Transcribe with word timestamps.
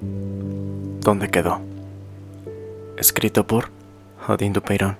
¿Dónde 0.00 1.28
quedó? 1.28 1.60
Escrito 2.96 3.46
por 3.46 3.70
Odín 4.26 4.54
Dupeirón. 4.54 4.96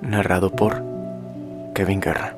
Narrado 0.00 0.50
por 0.50 0.80
Kevin 1.74 2.00
Guerra. 2.00 2.36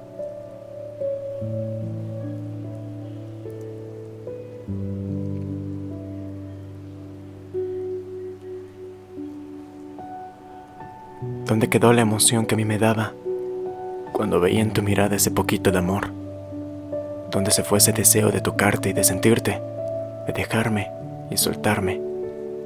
¿Dónde 11.45 11.68
quedó 11.68 11.92
la 11.92 12.00
emoción 12.00 12.46
que 12.46 12.54
a 12.54 12.56
mí 12.56 12.64
me 12.64 12.78
daba 12.78 13.13
cuando 14.13 14.40
veía 14.40 14.63
en 14.63 14.72
tu 14.72 14.82
mirada 14.82 15.17
ese 15.17 15.31
poquito 15.31 15.71
de 15.71 15.78
amor? 15.78 16.10
¿Dónde 17.30 17.50
se 17.50 17.64
fue 17.64 17.78
ese 17.78 17.92
deseo 17.92 18.30
de 18.30 18.40
tocarte 18.40 18.90
y 18.90 18.92
de 18.95 19.04
sentirte, 19.04 19.60
de 20.27 20.32
dejarme 20.32 20.99
y 21.30 21.36
soltarme, 21.36 22.00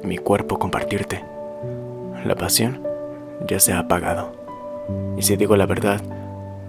mi 0.03 0.17
cuerpo 0.17 0.59
compartirte? 0.59 1.23
La 2.25 2.35
pasión 2.35 2.81
ya 3.47 3.59
se 3.59 3.73
ha 3.73 3.79
apagado. 3.79 4.33
Y 5.17 5.21
si 5.21 5.35
digo 5.35 5.55
la 5.55 5.65
verdad, 5.65 6.01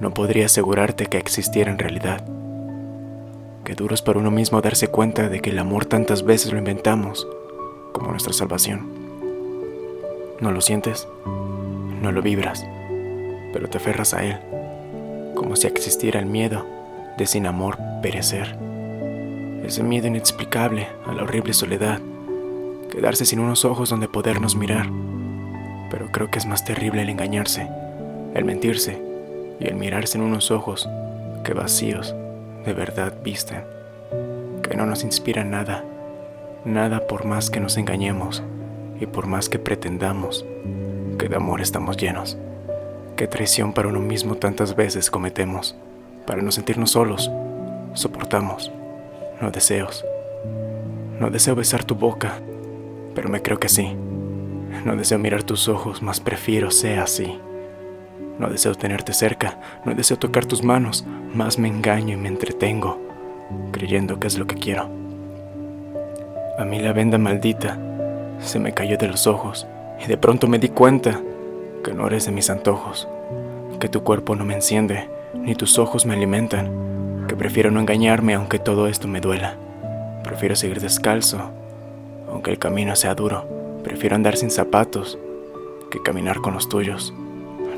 no 0.00 0.12
podría 0.12 0.46
asegurarte 0.46 1.06
que 1.06 1.19
existiera 1.19 1.70
en 1.70 1.78
realidad. 1.78 2.24
Qué 3.64 3.74
duro 3.74 3.95
es 3.95 4.02
para 4.02 4.19
uno 4.19 4.30
mismo 4.30 4.60
darse 4.60 4.88
cuenta 4.88 5.28
de 5.28 5.41
que 5.41 5.50
el 5.50 5.59
amor 5.59 5.86
tantas 5.86 6.22
veces 6.22 6.52
lo 6.52 6.59
inventamos 6.59 7.27
como 7.92 8.10
nuestra 8.10 8.33
salvación. 8.33 8.86
¿No 10.41 10.52
lo 10.52 10.60
sientes? 10.60 11.08
No 12.02 12.12
lo 12.12 12.22
vibras, 12.22 12.64
pero 13.52 13.69
te 13.69 13.78
aferras 13.78 14.12
a 14.12 14.22
él, 14.22 14.38
como 15.34 15.56
si 15.56 15.66
existiera 15.66 16.20
el 16.20 16.27
miedo 16.27 16.66
de 17.16 17.27
sin 17.27 17.47
amor 17.47 17.78
perecer. 18.02 18.66
Ese 19.67 19.83
miedo 19.83 20.06
inexplicable 20.06 20.86
a 21.06 21.12
la 21.12 21.25
horrible 21.25 21.53
soledad, 21.53 21.98
quedarse 22.89 23.25
sin 23.25 23.41
unos 23.41 23.64
ojos 23.64 23.91
donde 23.91 24.06
podernos 24.06 24.55
mirar. 24.55 24.86
Pero 25.91 26.06
creo 26.12 26.31
que 26.31 26.39
es 26.39 26.47
más 26.47 26.64
terrible 26.64 27.03
el 27.03 27.09
engañarse, 27.09 27.69
el 28.34 28.44
mentirse 28.44 29.03
y 29.59 29.67
el 29.67 29.75
mirarse 29.75 30.19
en 30.19 30.25
unos 30.25 30.53
ojos 30.53 30.89
que 31.42 31.53
vacíos 31.53 32.14
de 32.64 32.75
verdad 32.75 33.14
visten, 33.25 33.64
que 34.62 34.77
no 34.77 34.87
nos 34.87 35.03
inspiran 35.03 35.50
nada, 35.50 35.84
nada 36.64 37.09
por 37.09 37.25
más 37.25 37.50
que 37.50 37.59
nos 37.59 37.77
engañemos 37.77 38.44
y 39.00 39.06
por 39.06 39.27
más 39.27 39.48
que 39.48 39.59
pretendamos 39.59 40.44
que 41.19 41.28
de 41.28 41.37
amor 41.37 41.61
estamos 41.61 41.97
llenos. 41.97 42.39
Qué 43.17 43.27
traición 43.27 43.72
para 43.72 43.89
uno 43.89 43.98
mismo 43.98 44.37
tantas 44.37 44.77
veces 44.77 45.11
cometemos, 45.11 45.75
para 46.25 46.41
no 46.41 46.53
sentirnos 46.53 46.92
solos, 46.92 47.33
soportamos, 47.94 48.70
no 49.41 49.51
deseos. 49.51 50.05
No 51.20 51.31
deseo 51.31 51.55
besar 51.55 51.84
tu 51.84 51.95
boca, 51.95 52.41
pero 53.15 53.29
me 53.29 53.43
creo 53.43 53.59
que 53.59 53.69
sí. 53.69 53.97
No 54.84 54.97
deseo 54.97 55.19
mirar 55.19 55.43
tus 55.43 55.69
ojos, 55.69 56.03
más 56.03 56.20
prefiero 56.20 56.70
sea 56.70 57.03
así. 57.03 57.39
No 58.39 58.48
deseo 58.48 58.75
tenerte 58.75 59.15
cerca, 59.15 59.59
no 59.84 59.95
deseo 59.95 60.19
tocar 60.19 60.45
tus 60.45 60.62
manos, 60.62 61.06
más 61.34 61.59
me 61.59 61.69
engaño 61.69 62.15
y 62.15 62.20
me 62.20 62.28
entretengo, 62.28 63.01
creyendo 63.73 64.20
que 64.20 64.27
es 64.27 64.39
lo 64.39 64.47
que 64.47 64.56
quiero. 64.56 64.91
A 66.59 66.65
mí 66.65 66.78
la 66.78 66.93
venda 66.93 67.19
maldita 67.19 67.78
se 68.41 68.59
me 68.59 68.73
cayó 68.73 68.98
de 68.98 69.09
los 69.09 69.27
ojos 69.27 69.67
y 70.05 70.06
de 70.06 70.17
pronto 70.19 70.48
me 70.48 70.59
di 70.59 70.69
cuenta 70.69 71.21
que 71.83 71.95
no 71.95 72.06
eres 72.06 72.27
de 72.27 72.33
mis 72.33 72.50
antojos, 72.50 73.09
que 73.81 73.89
tu 73.89 74.03
cuerpo 74.03 74.34
no 74.37 74.45
me 74.45 74.55
enciende, 74.55 75.09
ni 75.34 75.55
tus 75.55 75.78
ojos 75.78 76.05
me 76.05 76.15
alimentan, 76.15 76.71
prefiero 77.39 77.70
no 77.70 77.81
engañarme 77.81 78.34
aunque 78.34 78.59
todo 78.59 78.89
esto 78.89 79.09
me 79.09 79.20
duela. 79.20 79.56
Prefiero 80.25 80.56
seguir 80.56 80.81
descalzo, 80.81 81.51
aunque 82.31 82.51
el 82.51 82.59
camino 82.59 82.97
sea 82.97 83.15
duro. 83.15 83.47
Prefiero 83.84 84.16
andar 84.16 84.37
sin 84.37 84.50
zapatos 84.50 85.19
que 85.91 86.03
caminar 86.03 86.41
con 86.41 86.55
los 86.55 86.69
tuyos. 86.69 87.15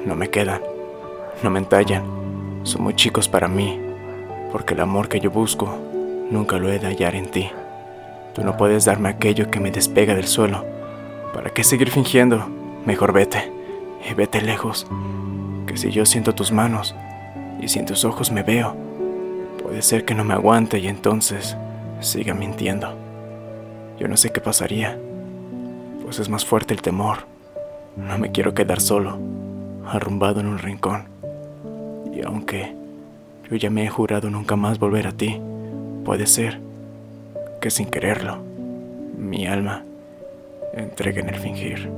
No 0.06 0.16
me 0.16 0.30
quedan, 0.30 0.62
no 1.42 1.50
me 1.50 1.58
entallan, 1.58 2.02
son 2.62 2.82
muy 2.82 2.94
chicos 2.94 3.28
para 3.28 3.48
mí, 3.48 3.78
porque 4.52 4.74
el 4.74 4.80
amor 4.80 5.08
que 5.08 5.20
yo 5.20 5.30
busco 5.30 5.78
nunca 6.30 6.58
lo 6.58 6.72
he 6.72 6.78
de 6.78 6.86
hallar 6.86 7.14
en 7.14 7.30
ti. 7.30 7.50
Tú 8.34 8.44
no 8.44 8.56
puedes 8.56 8.84
darme 8.84 9.08
aquello 9.08 9.50
que 9.50 9.60
me 9.60 9.70
despega 9.70 10.14
del 10.14 10.26
suelo 10.26 10.64
¿Para 11.32 11.50
qué 11.50 11.62
seguir 11.62 11.90
fingiendo? 11.90 12.48
Mejor 12.86 13.12
vete, 13.12 13.52
y 14.08 14.14
vete 14.14 14.40
lejos, 14.40 14.86
que 15.66 15.76
si 15.76 15.90
yo 15.90 16.06
siento 16.06 16.34
tus 16.34 16.52
manos 16.52 16.94
y 17.60 17.68
si 17.68 17.78
en 17.78 17.86
tus 17.86 18.04
ojos 18.04 18.32
me 18.32 18.42
veo, 18.42 18.74
puede 19.68 19.82
ser 19.82 20.06
que 20.06 20.14
no 20.14 20.24
me 20.24 20.32
aguante 20.32 20.78
y 20.78 20.88
entonces 20.88 21.54
siga 22.00 22.32
mintiendo. 22.32 22.88
Yo 23.98 24.08
no 24.08 24.16
sé 24.16 24.30
qué 24.30 24.40
pasaría, 24.40 24.98
pues 26.02 26.18
es 26.20 26.30
más 26.30 26.46
fuerte 26.46 26.72
el 26.72 26.80
temor. 26.80 27.26
No 27.94 28.16
me 28.16 28.32
quiero 28.32 28.54
quedar 28.54 28.80
solo, 28.80 29.18
arrumbado 29.86 30.40
en 30.40 30.46
un 30.46 30.58
rincón. 30.58 31.08
Y 32.14 32.22
aunque 32.22 32.74
yo 33.50 33.56
ya 33.56 33.68
me 33.68 33.84
he 33.84 33.90
jurado 33.90 34.30
nunca 34.30 34.56
más 34.56 34.78
volver 34.78 35.06
a 35.06 35.12
ti, 35.12 35.38
puede 36.02 36.26
ser 36.26 36.60
que 37.60 37.70
sin 37.70 37.90
quererlo, 37.90 38.38
mi 39.18 39.46
alma 39.46 39.84
entrega 40.72 41.20
en 41.20 41.28
el 41.28 41.36
fingir. 41.36 41.90